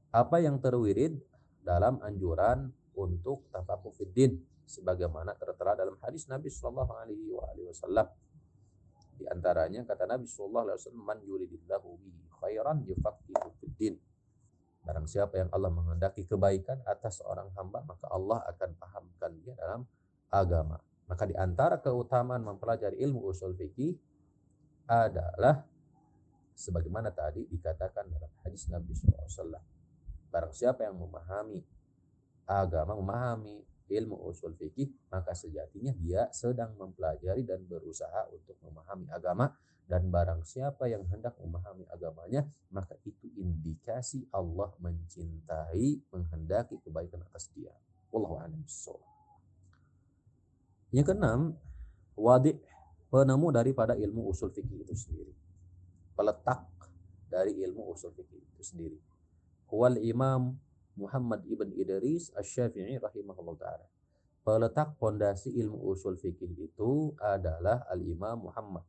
Apa 0.09 0.41
yang 0.41 0.57
terwirid 0.57 1.21
dalam 1.61 2.01
anjuran 2.01 2.73
untuk 2.97 3.47
tafakuh 3.53 3.93
fi 3.93 4.09
din 4.09 4.41
sebagaimana 4.65 5.37
tertera 5.37 5.77
dalam 5.77 5.97
hadis 6.01 6.25
Nabi 6.25 6.49
Shallallahu 6.49 6.93
Alaihi 6.97 7.65
Wasallam. 7.69 8.09
Di 9.19 9.29
antaranya 9.29 9.85
kata 9.85 10.09
Nabi 10.09 10.25
Shallallahu 10.25 10.65
Alaihi 10.73 10.79
Wasallam, 10.81 11.03
"Man 11.05 11.19
yuridillahu 11.21 11.89
bihi 12.01 12.21
khairan 12.41 12.77
yufaqihu 12.81 13.28
fiddin." 13.28 13.28
Barang 14.99 15.15
siapa 15.15 15.39
yang 15.39 15.47
Allah 15.55 15.71
menghendaki 15.71 16.27
kebaikan 16.27 16.83
atas 16.83 17.23
seorang 17.23 17.47
hamba, 17.55 17.87
maka 17.87 18.03
Allah 18.11 18.43
akan 18.51 18.69
pahamkan 18.75 19.31
dia 19.39 19.55
dalam 19.55 19.87
agama. 20.27 20.75
Maka 21.07 21.23
di 21.23 21.39
antara 21.39 21.79
keutamaan 21.79 22.43
mempelajari 22.43 22.99
ilmu 22.99 23.31
usul 23.31 23.55
fikih 23.55 23.95
adalah 24.91 25.63
sebagaimana 26.51 27.15
tadi 27.15 27.47
dikatakan 27.47 28.11
dalam 28.11 28.27
hadis 28.43 28.67
Nabi 28.67 28.91
SAW. 28.91 29.63
Barang 30.27 30.51
siapa 30.51 30.83
yang 30.83 30.99
memahami 30.99 31.63
agama, 32.43 32.99
memahami 32.99 33.63
ilmu 33.89 34.15
usul 34.29 34.53
fikih, 34.53 34.93
maka 35.09 35.33
sejatinya 35.33 35.91
dia 35.97 36.29
sedang 36.29 36.77
mempelajari 36.77 37.41
dan 37.41 37.65
berusaha 37.65 38.29
untuk 38.29 38.55
memahami 38.61 39.09
agama 39.09 39.49
dan 39.89 40.05
barang 40.13 40.45
siapa 40.45 40.85
yang 40.85 41.01
hendak 41.09 41.33
memahami 41.41 41.81
agamanya, 41.89 42.45
maka 42.69 42.93
itu 43.09 43.25
indikasi 43.33 44.29
Allah 44.29 44.69
mencintai, 44.77 46.05
menghendaki 46.13 46.77
kebaikan 46.85 47.25
atas 47.25 47.49
dia. 47.57 47.73
Wallahu 48.13 48.37
a'lam 48.37 48.61
Yang 50.93 51.05
keenam, 51.09 51.57
wadi 52.13 52.53
penemu 53.09 53.49
daripada 53.49 53.97
ilmu 53.97 54.29
usul 54.29 54.53
fikih 54.53 54.85
itu 54.85 54.93
sendiri. 54.93 55.33
Peletak 56.13 56.69
dari 57.25 57.57
ilmu 57.57 57.89
usul 57.89 58.13
fikih 58.13 58.37
itu 58.37 58.61
sendiri. 58.61 58.97
Wal 59.73 59.97
imam 60.05 60.53
Muhammad 60.99 61.47
ibn 61.47 61.71
Idris 61.71 62.35
Asy-Syafi'i 62.35 62.99
rahimahullah 62.99 63.55
taala. 63.55 63.87
Peletak 64.43 64.99
pondasi 64.99 65.55
ilmu 65.55 65.95
usul 65.95 66.19
fikih 66.19 66.51
itu 66.59 67.15
adalah 67.23 67.87
Al-Imam 67.87 68.51
Muhammad. 68.51 68.83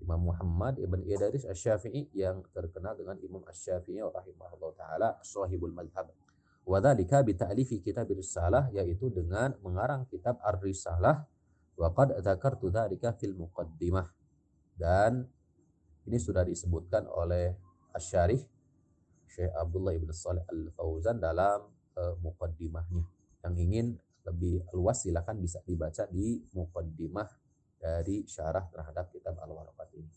Imam 0.00 0.32
Muhammad 0.32 0.80
ibn 0.80 1.04
Idris 1.04 1.44
Asy-Syafi'i 1.44 2.08
yang 2.16 2.40
terkenal 2.56 2.96
dengan 2.96 3.20
Imam 3.20 3.44
Asy-Syafi'i 3.44 4.00
rahimahullah 4.00 4.72
taala 4.76 5.08
sahibul. 5.20 5.72
Wadhalika 6.66 7.22
bi 7.22 7.36
ta'lifi 7.36 7.78
kitab 7.78 8.10
risalah 8.10 8.72
yaitu 8.74 9.12
dengan 9.12 9.54
mengarang 9.62 10.02
kitab 10.10 10.40
Ar-Risalah 10.42 11.22
wa 11.76 11.88
qad 11.94 12.16
dzakartu 12.18 12.72
dzalika 12.72 13.14
fil 13.14 13.36
muqaddimah. 13.38 14.08
Dan 14.74 15.28
ini 16.08 16.18
sudah 16.18 16.42
disebutkan 16.42 17.06
oleh 17.06 17.54
Asy-Syarih 17.94 18.55
Syekh 19.36 19.52
Abdullah 19.52 19.92
ibn 19.92 20.08
Saleh 20.16 20.40
Al 20.48 20.72
Fauzan 20.72 21.20
dalam 21.20 21.68
uh, 21.92 22.14
mukaddimahnya. 22.24 23.04
Yang 23.44 23.54
ingin 23.60 23.86
lebih 24.24 24.64
luas 24.72 25.04
silakan 25.04 25.44
bisa 25.44 25.60
dibaca 25.68 26.08
di 26.08 26.40
mukaddimah 26.56 27.28
dari 27.76 28.24
syarah 28.24 28.64
terhadap 28.72 29.12
kitab 29.12 29.36
Al 29.36 29.52
Waraqat 29.52 29.92
ini. 29.92 30.08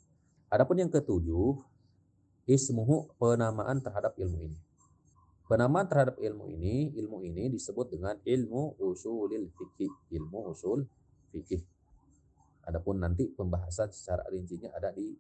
Adapun 0.48 0.80
yang 0.80 0.88
ketujuh, 0.88 1.60
ismuhu 2.48 3.12
penamaan 3.20 3.84
terhadap 3.84 4.16
ilmu 4.16 4.40
ini. 4.40 4.58
Penamaan 5.52 5.86
terhadap 5.92 6.16
ilmu 6.16 6.48
ini, 6.56 6.96
ilmu 6.96 7.20
ini 7.28 7.52
disebut 7.52 7.92
dengan 7.92 8.16
ilmu 8.24 8.80
usulil 8.80 9.52
fikih, 9.52 9.92
ilmu 10.16 10.56
usul 10.56 10.88
fikih. 11.36 11.60
Adapun 12.66 13.04
nanti 13.04 13.28
pembahasan 13.28 13.92
secara 13.92 14.24
rincinya 14.32 14.72
ada 14.72 14.96
di 14.96 15.12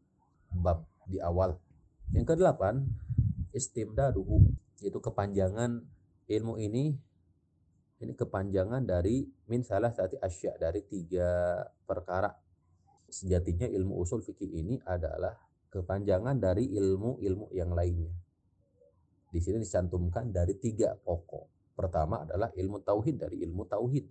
bab 0.54 0.88
di 1.10 1.18
awal. 1.18 1.58
Yang 2.14 2.34
kedelapan, 2.34 2.82
istimdaduhu 3.52 4.46
yaitu 4.80 5.00
kepanjangan 5.02 5.84
ilmu 6.30 6.56
ini 6.62 6.96
ini 8.00 8.16
kepanjangan 8.16 8.88
dari 8.88 9.28
min 9.52 9.60
salah 9.60 9.92
satu 9.92 10.16
asya 10.24 10.56
dari 10.56 10.80
tiga 10.88 11.60
perkara. 11.84 12.32
Sejatinya 13.10 13.68
ilmu 13.68 14.00
usul 14.00 14.24
fikih 14.24 14.48
ini 14.48 14.80
adalah 14.88 15.36
kepanjangan 15.68 16.40
dari 16.40 16.72
ilmu-ilmu 16.72 17.52
yang 17.52 17.76
lainnya. 17.76 18.14
Di 19.30 19.44
sini 19.44 19.60
dicantumkan 19.60 20.32
dari 20.32 20.56
tiga 20.56 20.96
pokok. 20.96 21.76
Pertama 21.76 22.24
adalah 22.24 22.50
ilmu 22.56 22.80
tauhid 22.80 23.16
dari 23.20 23.44
ilmu 23.44 23.68
tauhid. 23.68 24.06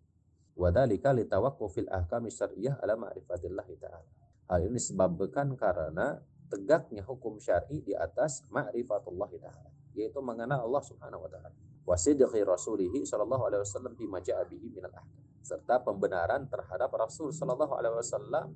Wadhalika 0.59 1.15
litawaqqufil 1.15 1.89
ahkam 1.89 2.29
syar'iyyah 2.29 2.83
ala 2.83 2.99
ma'rifatillah 2.99 3.67
ta'ala. 3.79 4.09
Hal 4.53 4.69
ini 4.69 4.77
disebabkan 4.77 5.55
karena 5.55 6.19
tegaknya 6.49 7.05
hukum 7.05 7.37
syar'i 7.39 7.85
di 7.85 7.93
atas 7.95 8.45
ma'rifatullah 8.49 9.31
taala 9.41 9.71
yaitu 9.97 10.19
mengenal 10.23 10.65
Allah 10.65 10.83
Subhanahu 10.85 11.27
wa 11.27 11.31
taala. 11.31 11.55
Wa 11.83 11.97
sidqi 11.97 12.45
rasulih 12.45 12.93
sallallahu 12.93 13.49
alaihi 13.49 13.65
wasallam 13.65 13.97
bima 13.97 14.21
ja'a 14.21 14.45
bihi 14.45 14.69
minal 14.69 14.93
ahkam 14.93 15.29
serta 15.49 15.81
pembenaran 15.81 16.45
terhadap 16.45 16.93
Rasul 16.93 17.33
sallallahu 17.33 17.73
alaihi 17.73 17.97
wasallam 17.97 18.53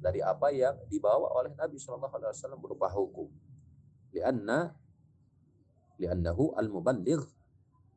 dari 0.00 0.24
apa 0.24 0.48
yang 0.48 0.72
dibawa 0.88 1.28
oleh 1.36 1.52
Nabi 1.52 1.76
sallallahu 1.76 2.14
alaihi 2.16 2.32
wasallam 2.32 2.60
berupa 2.64 2.88
hukum. 2.88 3.28
Lianna 4.16 4.72
liannahu 6.00 6.56
al-muballigh 6.56 7.20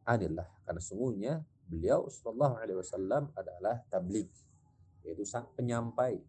anillah 0.04 0.48
karena 0.68 0.82
sungguhnya 0.84 1.34
beliau 1.70 2.12
sallallahu 2.12 2.60
alaihi 2.60 2.80
wasallam 2.84 3.32
adalah 3.40 3.80
tabligh 3.88 4.28
yaitu 5.08 5.24
sang 5.24 5.48
penyampai 5.56 6.20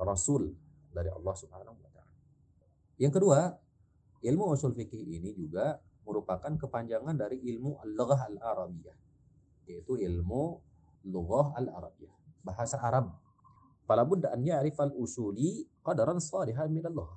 rasul 0.00 0.56
dari 0.94 1.12
Allah 1.12 1.34
Subhanahu 1.36 1.76
wa 1.76 1.87
yang 2.98 3.14
kedua, 3.14 3.54
ilmu 4.26 4.50
usul 4.50 4.74
fikih 4.74 4.98
ini 4.98 5.30
juga 5.38 5.78
merupakan 6.02 6.50
kepanjangan 6.50 7.14
dari 7.14 7.38
ilmu 7.38 7.78
al-lughah 7.86 8.26
al-arabiyah, 8.26 8.96
yaitu 9.70 9.94
ilmu 10.02 10.58
lughah 11.06 11.54
al-arabiyah, 11.54 12.14
bahasa 12.42 12.76
Arab. 12.82 13.14
Fala 13.86 14.02
budda 14.04 14.34
an 14.34 14.42
ya'rifal 14.42 14.92
usuli 14.98 15.64
qadaran 15.80 16.18
salihan 16.20 16.68
min 16.68 16.84
Allah. 16.84 17.08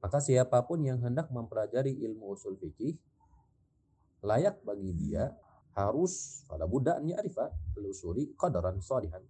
Maka 0.00 0.16
siapa 0.22 0.64
pun 0.64 0.80
yang 0.80 1.02
hendak 1.04 1.28
mempelajari 1.28 1.92
ilmu 2.08 2.32
usul 2.32 2.56
fikih 2.56 2.96
layak 4.24 4.60
bagi 4.64 4.92
dia 4.96 5.32
harus 5.76 6.44
an 6.48 7.04
ya'rifa 7.04 7.52
al-usuli 7.76 8.32
qadaran 8.38 8.80
salihan. 8.80 9.20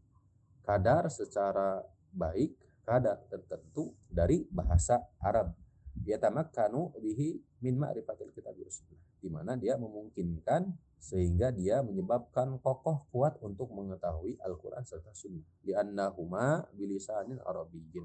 Kadar 0.63 1.11
secara 1.11 1.83
baik 2.15 2.55
kadar 2.83 3.23
tertentu 3.29 3.95
dari 4.09 4.45
bahasa 4.51 5.01
Arab. 5.21 5.53
Dia 5.95 6.17
tamakkanu 6.17 6.97
bihi 6.97 7.37
min 7.61 7.77
ma'rifatil 7.77 8.33
kitab 8.33 8.57
sunnah. 8.69 9.01
Di 9.21 9.29
mana 9.29 9.53
dia 9.59 9.77
memungkinkan 9.77 10.73
sehingga 11.01 11.53
dia 11.53 11.81
menyebabkan 11.81 12.61
kokoh 12.61 13.09
kuat 13.13 13.41
untuk 13.41 13.73
mengetahui 13.73 14.37
Al-Quran 14.41 14.85
serta 14.85 15.13
Sunnah. 15.13 15.45
Di 15.61 15.73
annahuma 15.77 16.65
bilisanin 16.77 17.41
Arabiyyin. 17.41 18.05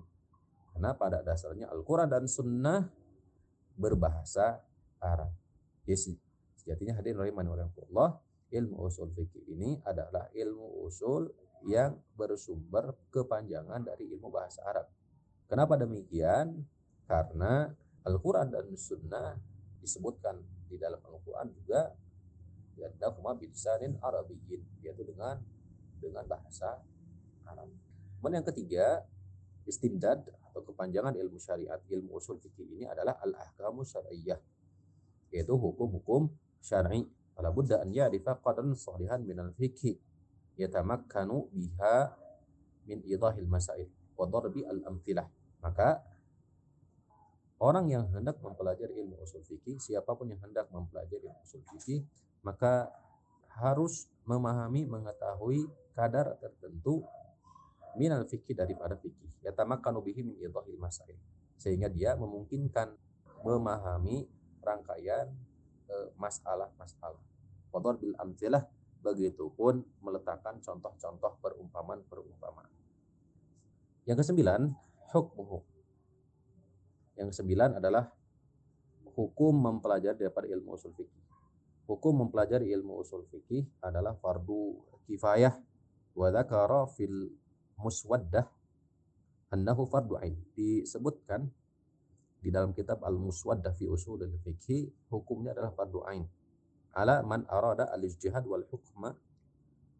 Karena 0.75 0.91
pada 0.95 1.23
dasarnya 1.23 1.71
Al-Quran 1.71 2.07
dan 2.11 2.27
Sunnah 2.27 2.83
berbahasa 3.75 4.59
Arab. 4.99 5.31
Yes, 5.87 6.07
sejatinya 6.59 6.97
hadir 6.99 7.15
rahimani 7.15 7.51
Allah 7.51 8.19
ilmu 8.51 8.87
usul 8.87 9.11
fikih 9.11 9.43
ini 9.51 9.79
adalah 9.83 10.31
ilmu 10.31 10.87
usul 10.87 11.27
yang 11.65 11.97
bersumber 12.13 12.93
kepanjangan 13.09 13.81
dari 13.81 14.05
ilmu 14.13 14.29
bahasa 14.29 14.61
Arab. 14.69 14.85
Kenapa 15.49 15.77
demikian? 15.77 16.61
Karena 17.09 17.69
Al-Quran 18.05 18.53
dan 18.53 18.69
Sunnah 18.77 19.33
disebutkan 19.81 20.37
di 20.69 20.77
dalam 20.77 21.01
Al-Quran 21.01 21.49
juga 21.53 21.93
yadahuma 22.77 23.33
bilisanin 23.33 23.97
arabiyyin 24.01 24.61
yaitu 24.85 25.01
dengan 25.05 25.41
dengan 25.97 26.25
bahasa 26.29 26.81
Arab. 27.49 27.69
Kemudian 28.21 28.41
yang 28.41 28.47
ketiga, 28.49 28.85
istimdad 29.65 30.21
atau 30.49 30.61
kepanjangan 30.65 31.13
ilmu 31.17 31.37
syariat, 31.41 31.81
ilmu 31.89 32.17
usul 32.17 32.37
fikih 32.41 32.65
ini 32.77 32.85
adalah 32.85 33.17
al-ahkamu 33.21 33.85
syar'iyyah 33.85 34.37
yaitu 35.33 35.53
hukum-hukum 35.53 36.29
syar'i. 36.61 37.05
Fala 37.35 37.51
budda 37.51 37.83
an 37.83 37.91
ya'rifa 37.91 38.39
qadran 38.39 38.73
salihan 38.77 39.19
min 39.21 39.35
al-fikhi 39.41 39.97
yatamakkanu 40.55 41.51
biha 41.51 42.15
min 42.87 43.01
idahil 43.03 43.47
masail 43.47 43.87
wa 44.15 44.25
darbi 44.27 44.63
al-amthilah. 44.63 45.27
Maka 45.59 45.99
orang 47.59 47.89
yang 47.91 48.05
hendak 48.13 48.39
mempelajari 48.39 48.95
ilmu 49.01 49.19
usul 49.19 49.43
fikih, 49.43 49.79
siapa 49.81 50.13
pun 50.15 50.31
yang 50.31 50.41
hendak 50.43 50.69
mempelajari 50.71 51.25
ilmu 51.25 51.41
usul 51.43 51.63
fikih, 51.75 52.05
maka 52.45 52.91
harus 53.55 54.11
memahami, 54.27 54.83
mengetahui 54.83 55.67
kadar 55.95 56.35
tertentu 56.39 57.07
minal 57.95 58.27
fikih 58.27 58.55
daripada 58.55 58.99
fikih. 58.99 59.31
Yatamakkanu 59.43 60.03
bihi 60.03 60.21
min 60.23 60.35
idahil 60.39 60.77
masail. 60.77 61.15
Sehingga 61.55 61.87
dia 61.87 62.19
memungkinkan 62.19 62.91
memahami 63.47 64.27
rangkaian 64.59 65.31
eh, 65.87 66.07
masalah-masalah. 66.19 67.23
Qadar 67.71 67.95
bil 67.95 68.15
amtilah 68.19 68.63
begitupun 69.05 69.85
meletakkan 70.01 70.57
contoh-contoh 70.65 71.37
perumpamaan-perumpamaan. 71.45 72.71
Yang 74.09 74.25
kesembilan, 74.25 74.73
hukmuhu. 75.13 75.61
Yang 77.21 77.37
kesembilan 77.37 77.77
adalah 77.77 78.09
hukum 79.13 79.53
mempelajari 79.53 80.25
daripada 80.25 80.49
ilmu 80.49 80.73
usul 80.73 80.91
fikih. 80.97 81.21
Hukum 81.85 82.25
mempelajari 82.25 82.73
ilmu 82.73 83.05
usul 83.05 83.29
fikih 83.29 83.69
adalah 83.85 84.17
fardu 84.17 84.81
kifayah 85.05 85.53
wa 86.17 86.27
dzakara 86.33 86.89
fil 86.89 87.29
muswaddah 87.77 88.49
annahu 89.53 89.85
fardu 89.85 90.17
ain. 90.17 90.33
Disebutkan 90.57 91.45
di 92.41 92.53
dalam 92.53 92.77
kitab 92.77 93.01
Al-Muswaddah 93.01 93.73
fi 93.73 93.89
Usulil 93.89 94.37
Fiqh 94.45 95.09
hukumnya 95.09 95.57
adalah 95.57 95.73
fardu 95.73 96.05
ain 96.05 96.29
ala 96.95 97.19
man 97.27 97.43
arada 97.51 97.91
al-ijtihad 97.91 98.47
wal 98.47 98.63
hukma 98.71 99.11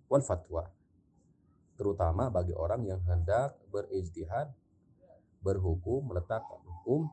wal 0.08 0.24
fatwa. 0.24 0.72
Terutama 1.76 2.32
bagi 2.32 2.56
orang 2.56 2.88
yang 2.88 3.04
hendak 3.04 3.60
berijtihad, 3.68 4.48
berhukum, 5.44 6.08
meletakkan 6.08 6.64
hukum 6.64 7.12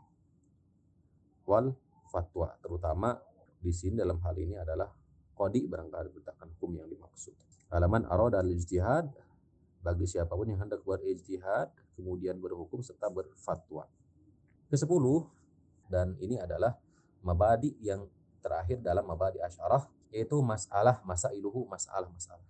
wal 1.51 1.75
fatwa. 2.15 2.55
Terutama 2.63 3.19
di 3.59 3.75
sini 3.75 3.99
dalam 3.99 4.23
hal 4.23 4.39
ini 4.39 4.55
adalah 4.55 4.87
kodi 5.35 5.67
barangkali 5.67 6.15
meletakkan 6.15 6.47
hukum 6.57 6.79
yang 6.79 6.87
dimaksud. 6.87 7.35
Alaman 7.75 8.07
arada 8.07 8.39
al-ijtihad 8.39 9.11
bagi 9.83 10.07
siapa 10.07 10.31
pun 10.31 10.47
yang 10.47 10.63
hendak 10.63 10.87
berijtihad 10.87 11.75
kemudian 11.99 12.39
berhukum 12.39 12.87
serta 12.87 13.11
berfatwa. 13.11 13.91
Kesepuluh 14.71 15.27
dan 15.91 16.15
ini 16.23 16.39
adalah 16.39 16.79
mabadi 17.27 17.75
yang 17.83 18.07
terakhir 18.43 18.83
dalam 18.83 19.07
mabadi 19.07 19.39
asyarah 19.39 19.87
yaitu 20.11 20.37
masalah 20.43 21.01
masailuhu 21.07 21.65
masalah-masalah 21.71 22.45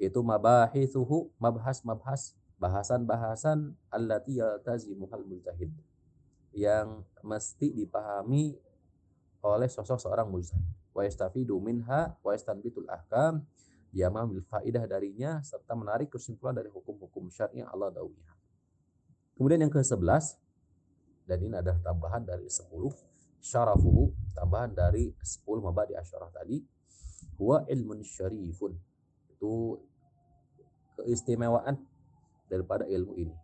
yaitu 0.00 0.18
mabahithuhu 0.24 1.30
mabhas-mabhas 1.38 2.34
bahasan-bahasan 2.58 3.74
allati 3.90 4.40
yaltazimuhal 4.40 5.26
mujtahid. 5.26 5.70
Yang 6.54 7.02
mesti 7.20 7.74
dipahami 7.74 8.54
oleh 9.42 9.68
sosok 9.68 9.98
seorang 9.98 10.30
mujtahid. 10.30 10.64
Wa 10.94 11.02
yastafidu 11.02 11.58
minha 11.58 12.14
wa 12.22 12.30
yastanbitul 12.32 12.86
ahkam. 12.86 13.42
Dia 13.94 14.10
mengambil 14.10 14.42
faidah 14.50 14.82
darinya 14.90 15.38
serta 15.46 15.78
menarik 15.78 16.10
kesimpulan 16.10 16.54
dari 16.58 16.66
hukum-hukum 16.66 17.30
syar'i 17.30 17.62
Allah 17.62 17.94
dawuhnya. 17.94 18.34
Kemudian 19.38 19.66
yang 19.66 19.70
ke-11 19.70 20.38
dan 21.26 21.38
ini 21.42 21.54
adalah 21.58 21.78
tambahan 21.78 22.22
dari 22.26 22.46
10 22.50 22.70
syarafuhu 23.38 24.10
tambahan 24.34 24.74
dari 24.74 25.14
10 25.22 25.46
mabadi 25.62 25.94
asyarah 25.94 26.30
tadi 26.34 26.60
huwa 27.38 27.64
ilmun 27.70 28.02
syarifun. 28.02 28.74
Itu 29.30 29.78
keistimewaan 30.98 31.78
daripada 32.50 32.86
ilmu 32.86 33.14
ini. 33.18 33.34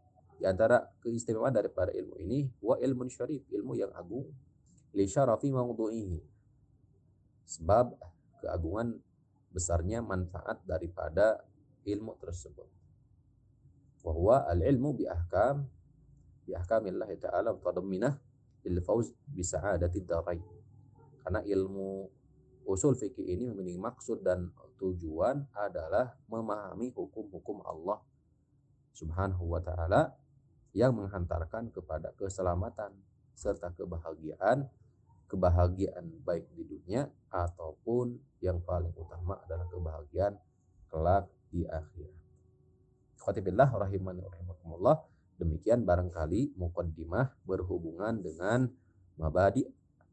Di 0.40 0.48
antara 0.48 0.88
keistimewaan 1.04 1.52
daripada 1.52 1.92
ilmu 1.92 2.16
ini 2.22 2.48
huwa 2.62 2.80
ilmun 2.80 3.12
syarif 3.12 3.44
ilmu 3.50 3.76
yang 3.76 3.92
agung 3.94 4.26
li 4.96 5.04
syarafi 5.06 5.52
mawdu'ihi. 5.52 6.18
Sebab 7.44 7.92
keagungan 8.40 8.96
besarnya 9.50 10.00
manfaat 10.00 10.62
daripada 10.62 11.42
ilmu 11.84 12.14
tersebut. 12.22 12.68
Wa 14.00 14.12
huwa 14.14 14.36
al 14.48 14.64
ilmu 14.64 14.96
bi 14.96 15.04
ahkam 15.04 15.66
bi 16.46 16.56
ahkamillah 16.56 17.10
ta'ala 17.20 17.52
tadamminah 17.58 18.16
lil 18.64 18.78
fauz 18.80 19.12
bi 19.28 19.44
sa'adati 19.44 20.00
darain. 20.06 20.59
Karena 21.20 21.40
ilmu 21.44 22.08
usul 22.64 22.96
fikih 22.96 23.24
ini 23.24 23.50
memiliki 23.50 23.80
maksud 23.80 24.24
dan 24.24 24.52
tujuan 24.80 25.44
adalah 25.52 26.16
memahami 26.30 26.88
hukum-hukum 26.96 27.60
Allah 27.66 28.00
Subhanahu 28.96 29.44
wa 29.52 29.60
taala 29.60 30.16
yang 30.72 30.96
menghantarkan 30.96 31.68
kepada 31.74 32.14
keselamatan 32.16 32.94
serta 33.36 33.72
kebahagiaan 33.76 34.68
kebahagiaan 35.30 36.10
baik 36.26 36.50
di 36.58 36.66
dunia 36.66 37.06
ataupun 37.30 38.18
yang 38.42 38.58
paling 38.66 38.90
utama 38.98 39.38
adalah 39.46 39.66
kebahagiaan 39.70 40.34
kelak 40.90 41.30
di 41.54 41.62
akhirat. 41.70 42.18
Khatibillah 43.20 43.70
rahimani 43.70 44.26
rahimakumullah. 44.26 45.06
Demikian 45.38 45.86
barangkali 45.86 46.58
mukaddimah 46.58 47.32
berhubungan 47.46 48.20
dengan 48.20 48.68
mabadi 49.16 49.64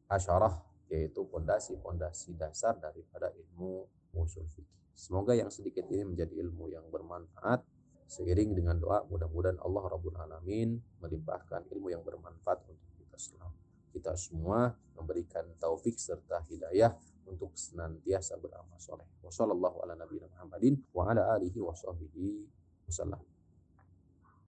asyarah 0.08 0.67
yaitu 0.88 1.28
pondasi-pondasi 1.28 2.40
dasar 2.40 2.80
daripada 2.80 3.32
ilmu 3.36 3.84
usul 4.16 4.48
fikih. 4.48 4.80
Semoga 4.98 5.38
yang 5.38 5.54
sedikit 5.54 5.86
ini 5.94 6.04
menjadi 6.04 6.34
ilmu 6.42 6.74
yang 6.74 6.90
bermanfaat 6.90 7.62
seiring 8.08 8.56
dengan 8.56 8.80
doa 8.80 9.04
mudah-mudahan 9.06 9.60
Allah 9.62 9.84
Rabbul 9.94 10.16
Alamin 10.16 10.80
melimpahkan 11.04 11.68
ilmu 11.70 11.92
yang 11.92 12.02
bermanfaat 12.02 12.66
untuk 12.66 12.90
kita 12.98 13.20
semua. 13.20 13.52
Kita 13.92 14.14
semua 14.16 14.72
memberikan 14.96 15.44
taufik 15.60 16.00
serta 16.00 16.42
hidayah 16.48 16.96
untuk 17.28 17.52
senantiasa 17.54 18.40
beramal 18.40 18.80
soleh. 18.80 19.06
Wassalamualaikum 19.22 19.84
warahmatullahi 19.84 20.88
wabarakatuh. 20.96 23.37